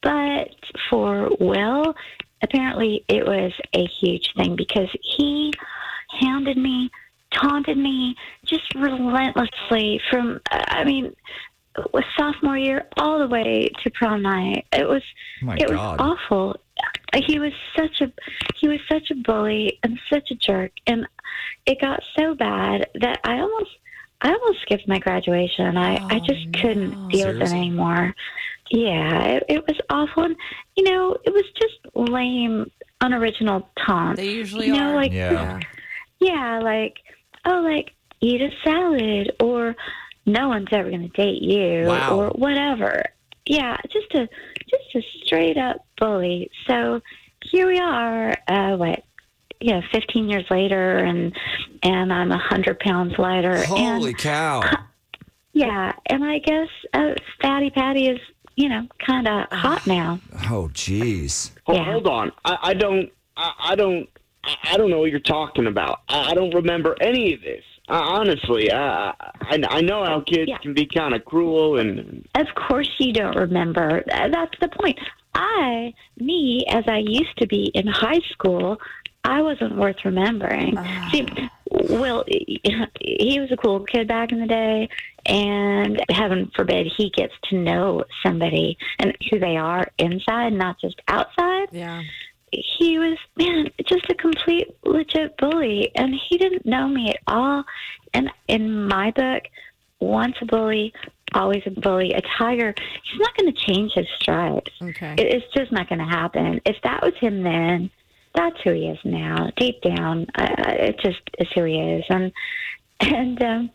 But 0.03 0.49
for 0.91 1.31
Will, 1.41 1.95
apparently 2.43 3.05
it 3.09 3.25
was 3.25 3.53
a 3.75 3.87
huge 3.87 4.33
thing 4.37 4.57
because 4.57 4.89
he 5.17 5.53
hounded 6.21 6.57
me, 6.57 6.91
taunted 7.33 7.79
me 7.79 8.17
just 8.45 8.75
relentlessly 8.75 10.01
from, 10.11 10.41
I 10.51 10.85
mean, 10.85 11.15
with 11.95 12.05
sophomore 12.19 12.59
year 12.59 12.87
all 12.99 13.19
the 13.19 13.29
way 13.29 13.71
to 13.83 13.91
prom 13.91 14.23
night. 14.23 14.67
It 14.73 14.87
was, 14.89 15.03
my 15.41 15.57
it 15.57 15.69
God. 15.69 16.01
was 16.01 16.17
awful. 16.29 16.57
He 17.15 17.39
was 17.39 17.53
such 17.77 18.01
a, 18.01 18.13
he 18.57 18.69
was 18.69 18.81
such 18.91 19.11
a 19.11 19.15
bully 19.15 19.79
and 19.83 19.99
such 20.13 20.31
a 20.31 20.35
jerk, 20.35 20.73
and 20.87 21.07
it 21.67 21.81
got 21.81 22.03
so 22.19 22.35
bad 22.35 22.89
that 23.01 23.21
I 23.25 23.39
almost, 23.41 23.71
I 24.21 24.33
almost 24.33 24.63
skipped 24.63 24.89
my 24.89 24.99
graduation. 24.99 25.77
I, 25.77 25.95
I 26.11 26.17
Oh, 26.17 26.27
just 26.27 26.53
couldn't 26.61 26.91
no. 26.91 27.09
deal 27.11 27.27
with 27.29 27.43
it 27.43 27.53
anymore. 27.53 28.15
Yeah, 28.73 29.23
it, 29.25 29.45
it 29.51 29.67
was 29.69 29.79
awful, 29.91 30.25
and 30.25 30.37
you 30.77 30.85
know, 30.85 31.15
it 31.25 31.31
was 31.33 31.45
just 31.61 31.95
lame, 31.95 32.71
unoriginal 33.03 33.69
taunts. 33.87 34.19
They 34.19 34.31
usually 34.31 34.69
you 34.69 34.73
know, 34.73 34.93
are. 34.93 34.95
like 34.97 35.13
Yeah. 35.13 35.61
yeah, 36.21 36.59
like 36.61 36.97
oh, 37.45 37.61
like 37.61 37.93
eat 38.21 38.41
a 38.41 38.49
salad, 38.65 39.33
or 39.41 39.77
no 40.25 40.49
one's 40.49 40.69
ever 40.73 40.89
going 40.89 41.03
to 41.11 41.17
date 41.23 41.43
you, 41.43 41.85
Wow. 41.87 42.19
or 42.19 42.29
whatever. 42.31 43.05
Yeah, 43.45 43.77
just 43.93 44.15
a 44.15 44.27
just 44.71 44.95
a 44.95 45.03
straight 45.27 45.59
up 45.59 45.85
bully. 45.99 46.51
So 46.67 47.03
here 47.45 47.67
we 47.67 47.79
are. 47.79 48.35
Uh, 48.49 48.77
what? 48.77 49.03
Yeah, 49.61 49.81
15 49.93 50.31
years 50.31 50.47
later, 50.51 50.97
and 50.97 51.37
and 51.83 52.11
I'm 52.11 52.33
a 52.33 52.39
hundred 52.39 52.81
pounds 52.81 53.19
lighter. 53.19 53.63
and, 53.69 54.17
cow! 54.17 54.63
yeah, 55.53 55.93
and 56.07 56.25
I 56.25 56.39
guess 56.39 56.69
uh, 56.95 57.15
Fatty 57.43 57.69
Patty 57.71 58.09
is 58.09 58.19
you 58.57 58.69
know 58.69 58.87
kind 59.07 59.27
of 59.29 59.47
hot 59.51 59.87
now. 59.87 60.21
Oh 60.51 60.71
jeez. 60.75 61.51
Ho- 61.67 61.75
Yeah. 61.75 61.85
Hold 61.93 62.07
on. 62.07 62.33
I, 62.45 62.59
I 62.63 62.75
don't. 62.75 63.11
I, 63.37 63.53
I 63.71 63.75
don't. 63.75 64.09
I, 64.45 64.55
I 64.73 64.77
don't 64.77 64.91
know 64.91 64.99
what 65.01 65.11
you're 65.11 65.21
talking 65.21 65.67
about. 65.67 66.01
I, 66.09 66.31
I 66.31 66.35
don't 66.35 66.55
remember 66.55 66.97
any 67.01 67.35
of 67.35 67.41
this. 67.43 67.65
Uh, 67.89 67.95
honestly, 67.95 68.71
I, 68.73 69.13
I 69.41 69.59
I 69.69 69.81
know 69.81 70.05
how 70.05 70.21
kids 70.21 70.49
Yeah. 70.49 70.59
can 70.59 70.73
be 70.75 70.87
kind 70.87 71.15
of 71.15 71.25
cruel 71.25 71.79
and 71.79 72.27
Of 72.37 72.47
course 72.55 72.91
you 72.99 73.13
don't 73.13 73.37
remember. 73.37 74.05
That's 74.07 74.59
the 74.61 74.69
point. 74.69 74.99
I, 75.35 75.95
me, 76.19 76.65
as 76.69 76.85
I 76.87 76.99
used 76.99 77.37
to 77.39 77.47
be 77.47 77.71
in 77.75 77.87
high 77.87 78.21
school, 78.33 78.79
I 79.25 79.41
wasn't 79.43 79.77
worth 79.77 80.05
remembering. 80.05 80.77
Uh-huh. 80.77 81.11
See, 81.11 81.27
Will, 81.71 82.25
he 82.27 83.41
was 83.41 83.51
a 83.53 83.57
cool 83.57 83.81
kid 83.81 84.09
back 84.09 84.33
in 84.33 84.41
the 84.41 84.47
day, 84.47 84.89
and 85.27 86.03
heaven 86.11 86.51
forbid 86.55 86.87
he 86.97 87.11
gets 87.11 87.33
to 87.51 87.57
know 87.57 88.05
somebody 88.23 88.77
and 88.99 89.17
who 89.31 89.39
they 89.39 89.57
are 89.57 89.87
inside, 89.99 90.53
not 90.53 90.81
just 90.81 91.01
outside 91.09 91.69
Yeah. 91.71 92.03
he 92.51 92.99
was 92.99 93.17
man 93.37 93.69
just 93.87 94.11
a 94.11 94.15
complete 94.15 94.69
legit 94.85 95.37
bully 95.39 95.91
and 95.95 96.15
he 96.29 96.37
didn't 96.39 96.67
know 96.67 96.89
me 96.89 97.11
at 97.11 97.19
all 97.27 97.65
and 98.13 98.31
in 98.49 98.87
my 98.89 99.11
book 99.13 99.45
once 100.01 100.35
a 100.43 100.45
bully 100.45 100.93
always 101.35 101.63
a 101.67 101.71
bully 101.71 102.13
a 102.13 102.21
tiger 102.37 102.75
he's 103.05 103.21
not 103.21 103.35
going 103.37 103.51
to 103.55 103.59
change 103.67 103.93
his 103.95 104.07
stripes 104.21 104.73
Okay. 104.83 105.15
it, 105.17 105.33
it's 105.35 105.47
just 105.55 105.71
not 105.73 105.89
going 105.89 106.01
to 106.01 106.05
happen 106.05 106.61
if 106.67 106.77
that 106.83 107.01
was 107.03 107.15
him 107.21 107.43
then 107.43 107.91
that's 108.35 108.57
who 108.63 108.73
he 108.73 108.89
is 108.89 108.99
now 109.05 109.51
deep 109.57 109.81
down 109.83 110.27
uh, 110.37 110.55
it 110.59 110.99
just 111.01 111.21
is 111.39 111.49
who 111.55 111.65
he 111.65 111.79
is 111.79 112.05
and 112.09 112.33
and 113.01 113.43
um 113.43 113.71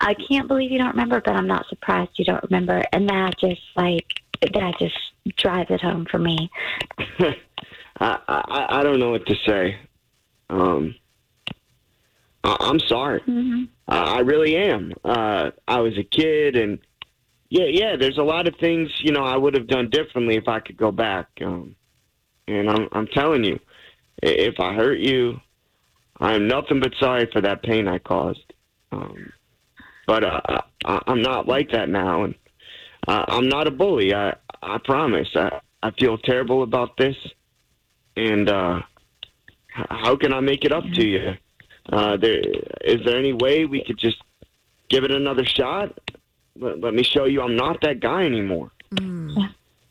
i 0.00 0.14
can't 0.28 0.48
believe 0.48 0.70
you 0.70 0.78
don't 0.78 0.90
remember 0.90 1.20
but 1.24 1.34
i'm 1.34 1.46
not 1.46 1.66
surprised 1.68 2.10
you 2.16 2.24
don't 2.24 2.42
remember 2.44 2.82
and 2.92 3.08
that 3.08 3.38
just 3.38 3.60
like 3.76 4.06
that 4.40 4.74
just 4.78 4.98
drives 5.36 5.70
it 5.70 5.80
home 5.80 6.06
for 6.10 6.18
me 6.18 6.50
I, 8.00 8.18
I 8.26 8.66
I 8.80 8.82
don't 8.82 8.98
know 8.98 9.10
what 9.10 9.26
to 9.26 9.34
say. 9.46 9.78
Um, 10.50 10.94
I, 12.44 12.56
I'm 12.60 12.80
sorry. 12.80 13.20
hmm 13.22 13.64
I, 13.88 14.16
I 14.16 14.18
really 14.20 14.56
am. 14.56 14.92
Uh, 15.04 15.50
I 15.68 15.80
was 15.80 15.96
a 15.98 16.02
kid, 16.02 16.56
and 16.56 16.78
yeah, 17.48 17.66
yeah. 17.66 17.96
There's 17.96 18.18
a 18.18 18.22
lot 18.22 18.48
of 18.48 18.54
things 18.56 18.90
you 19.00 19.12
know 19.12 19.22
I 19.22 19.36
would 19.36 19.54
have 19.54 19.68
done 19.68 19.90
differently 19.90 20.36
if 20.36 20.48
I 20.48 20.60
could 20.60 20.76
go 20.76 20.90
back. 20.90 21.28
Um, 21.40 21.76
and 22.48 22.68
I'm 22.68 22.88
I'm 22.92 23.06
telling 23.08 23.44
you, 23.44 23.58
if 24.22 24.60
I 24.60 24.74
hurt 24.74 24.98
you, 24.98 25.40
I'm 26.20 26.46
nothing 26.46 26.80
but 26.80 26.94
sorry 26.98 27.28
for 27.32 27.40
that 27.40 27.62
pain 27.62 27.88
I 27.88 27.98
caused. 27.98 28.52
Um, 28.92 29.32
but 30.06 30.24
uh, 30.24 30.40
I, 30.84 31.02
I'm 31.06 31.22
not 31.22 31.48
like 31.48 31.70
that 31.72 31.88
now, 31.88 32.24
and 32.24 32.34
uh, 33.08 33.24
I'm 33.28 33.48
not 33.48 33.66
a 33.66 33.70
bully. 33.70 34.14
I 34.14 34.34
I 34.62 34.78
promise. 34.78 35.28
I 35.34 35.60
I 35.82 35.90
feel 35.92 36.18
terrible 36.18 36.62
about 36.62 36.96
this, 36.96 37.16
and 38.16 38.48
uh, 38.48 38.82
how 39.68 40.16
can 40.16 40.32
I 40.32 40.40
make 40.40 40.64
it 40.64 40.72
up 40.72 40.84
to 40.84 41.04
you? 41.04 41.34
Uh, 41.90 42.16
there 42.16 42.40
is 42.82 43.04
there 43.04 43.18
any 43.18 43.32
way 43.32 43.64
we 43.64 43.82
could 43.84 43.98
just 43.98 44.18
give 44.88 45.04
it 45.04 45.10
another 45.10 45.44
shot? 45.44 45.98
Let, 46.58 46.80
let 46.80 46.94
me 46.94 47.02
show 47.02 47.24
you 47.24 47.42
I'm 47.42 47.56
not 47.56 47.80
that 47.82 48.00
guy 48.00 48.24
anymore. 48.24 48.70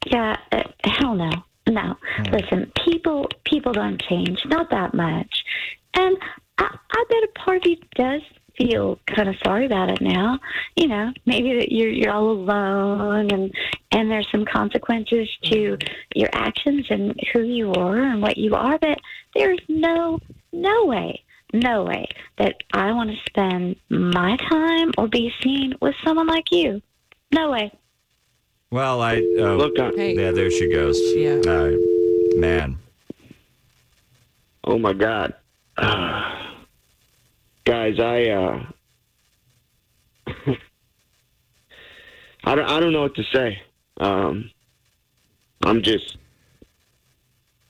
Yeah, 0.05 0.37
uh, 0.51 0.63
hell 0.83 1.15
no, 1.15 1.31
no. 1.71 1.95
Mm. 2.19 2.31
Listen, 2.31 2.71
people 2.85 3.27
people 3.45 3.73
don't 3.73 4.01
change, 4.01 4.39
not 4.45 4.69
that 4.71 4.93
much, 4.93 5.43
and 5.95 6.17
I, 6.57 6.77
I 6.91 7.03
bet 7.09 7.23
a 7.23 7.39
part 7.39 7.57
of 7.57 7.65
you 7.65 7.77
does 7.95 8.21
feel 8.57 8.99
kind 9.07 9.29
of 9.29 9.35
sorry 9.43 9.65
about 9.65 9.89
it 9.89 10.01
now. 10.01 10.39
You 10.75 10.87
know, 10.87 11.11
maybe 11.25 11.53
that 11.55 11.71
you're 11.71 11.89
you're 11.89 12.13
all 12.13 12.31
alone, 12.31 13.31
and 13.31 13.51
and 13.91 14.11
there's 14.11 14.27
some 14.31 14.45
consequences 14.45 15.29
to 15.45 15.55
mm-hmm. 15.55 15.87
your 16.15 16.29
actions 16.33 16.85
and 16.89 17.19
who 17.33 17.41
you 17.41 17.71
are 17.73 17.97
and 17.97 18.21
what 18.21 18.37
you 18.37 18.53
are. 18.55 18.77
But 18.77 18.99
there's 19.35 19.61
no 19.67 20.19
no 20.51 20.85
way. 20.85 21.23
No 21.53 21.83
way 21.83 22.07
that 22.37 22.55
I 22.73 22.93
want 22.93 23.09
to 23.09 23.17
spend 23.27 23.75
my 23.89 24.37
time 24.37 24.91
or 24.97 25.09
be 25.09 25.33
seen 25.43 25.73
with 25.81 25.93
someone 26.01 26.27
like 26.27 26.49
you. 26.49 26.81
No 27.33 27.51
way. 27.51 27.73
Well, 28.71 29.01
I 29.01 29.17
oh, 29.37 29.57
Look, 29.57 29.77
uh, 29.77 29.91
Hey. 29.95 30.15
yeah, 30.15 30.31
there 30.31 30.49
she 30.49 30.71
goes. 30.71 30.97
Yeah. 31.13 31.41
Uh, 31.45 31.71
man. 32.37 32.77
oh 34.63 34.79
my 34.79 34.93
god, 34.93 35.33
guys, 37.65 37.99
I 37.99 38.29
uh, 38.29 38.63
I 42.45 42.55
don't 42.55 42.69
I 42.69 42.79
don't 42.79 42.93
know 42.93 43.01
what 43.01 43.15
to 43.15 43.23
say. 43.33 43.61
Um, 43.99 44.49
I'm 45.63 45.81
just 45.81 46.17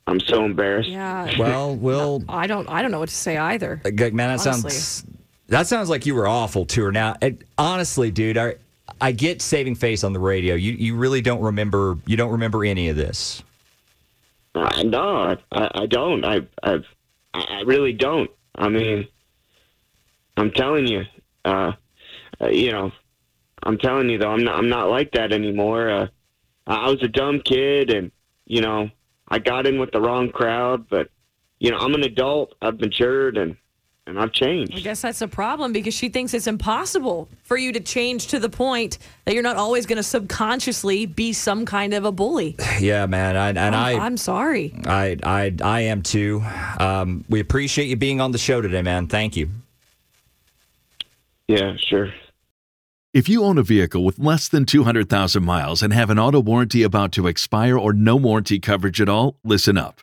I'm 0.05 0.20
so 0.20 0.46
embarrassed. 0.46 0.89
Yeah. 0.89 1.31
Well, 1.39 1.75
Will, 1.75 2.24
I 2.29 2.46
don't. 2.46 2.70
I 2.70 2.81
don't 2.84 2.91
know 2.91 3.00
what 3.00 3.10
to 3.10 3.15
say 3.15 3.38
either. 3.38 3.81
Like, 3.84 3.96
man, 4.13 4.38
that 4.38 4.46
Honestly. 4.48 4.70
sounds 4.72 5.05
that 5.48 5.67
sounds 5.67 5.89
like 5.89 6.05
you 6.05 6.13
were 6.15 6.27
awful 6.27 6.65
to 6.67 6.84
her. 6.86 6.91
Now, 6.91 7.15
it, 7.22 7.43
honestly, 7.58 8.12
dude, 8.12 8.38
I, 8.38 8.55
I 9.00 9.12
get 9.12 9.41
saving 9.41 9.75
face 9.75 10.03
on 10.03 10.13
the 10.13 10.19
radio. 10.19 10.55
You 10.55 10.74
you 10.74 10.95
really 10.95 11.21
don't 11.21 11.41
remember. 11.41 11.98
You 12.05 12.17
don't 12.17 12.31
remember 12.31 12.65
any 12.65 12.89
of 12.89 12.95
this. 12.95 13.43
Uh, 14.53 14.83
no, 14.83 15.38
I, 15.51 15.69
I 15.74 15.86
don't. 15.86 16.25
I, 16.25 16.41
I've, 16.62 16.86
I 17.33 17.62
really 17.65 17.93
don't. 17.93 18.29
I 18.55 18.67
mean, 18.67 19.07
I'm 20.36 20.51
telling 20.51 20.88
you, 20.88 21.03
uh, 21.45 21.71
uh, 22.41 22.48
you 22.48 22.71
know, 22.71 22.91
I'm 23.63 23.77
telling 23.77 24.10
you 24.10 24.17
though, 24.17 24.31
I'm 24.31 24.43
not, 24.43 24.57
I'm 24.57 24.69
not 24.69 24.89
like 24.89 25.12
that 25.13 25.31
anymore. 25.31 25.89
Uh, 25.89 26.07
I 26.67 26.89
was 26.89 27.01
a 27.01 27.07
dumb 27.07 27.41
kid, 27.41 27.91
and 27.91 28.12
you 28.45 28.62
know, 28.62 28.89
I 29.27 29.39
got 29.39 29.67
in 29.67 29.79
with 29.79 29.91
the 29.91 30.01
wrong 30.01 30.31
crowd. 30.31 30.89
But 30.89 31.10
you 31.60 31.71
know, 31.71 31.77
I'm 31.77 31.93
an 31.93 32.03
adult. 32.03 32.55
I've 32.62 32.79
matured, 32.79 33.38
and 33.38 33.55
and 34.08 34.20
I've 34.20 34.31
changed. 34.31 34.75
I 34.75 34.79
guess 34.79 35.01
that's 35.01 35.22
a 35.22 35.27
problem 35.27 35.74
because 35.74 35.93
she 35.93 36.10
thinks 36.10 36.34
it's 36.34 36.48
impossible 36.48 37.29
for 37.43 37.58
you 37.58 37.72
to 37.74 37.79
change 37.79 38.27
to 38.27 38.39
the 38.39 38.50
point 38.50 38.98
that 39.25 39.34
you're 39.34 39.43
not 39.43 39.58
always 39.58 39.86
going 39.86 39.98
to 39.98 40.03
subconsciously 40.03 41.05
be 41.05 41.34
some 41.34 41.65
kind 41.65 41.93
of 41.93 42.05
a 42.05 42.12
bully. 42.12 42.55
Yeah, 42.79 43.05
man, 43.05 43.38
I, 43.38 43.50
and 43.50 43.60
I'm, 43.60 43.74
I, 43.74 44.05
I'm 44.05 44.17
sorry. 44.17 44.74
I, 44.86 45.17
I, 45.24 45.55
I 45.63 45.81
am 45.81 46.01
too. 46.01 46.43
Um, 46.79 47.24
we 47.29 47.39
appreciate 47.39 47.89
you 47.89 47.96
being 47.96 48.20
on 48.20 48.31
the 48.31 48.39
show 48.39 48.60
today, 48.60 48.81
man. 48.81 49.05
Thank 49.05 49.36
you. 49.36 49.50
Yeah, 51.48 51.75
sure. 51.77 52.12
If 53.13 53.29
you 53.29 53.43
own 53.43 53.60
a 53.60 53.63
vehicle 53.63 54.03
with 54.03 54.17
less 54.17 54.48
than 54.48 54.65
200,000 54.65 55.43
miles 55.43 55.84
and 55.84 55.93
have 55.93 56.10
an 56.10 56.17
auto 56.17 56.39
warranty 56.39 56.81
about 56.81 57.12
to 57.12 57.27
expire 57.27 57.77
or 57.77 57.93
no 57.93 58.15
warranty 58.15 58.58
coverage 58.58 59.00
at 59.00 59.10
all, 59.10 59.36
listen 59.43 59.77
up. 59.77 60.00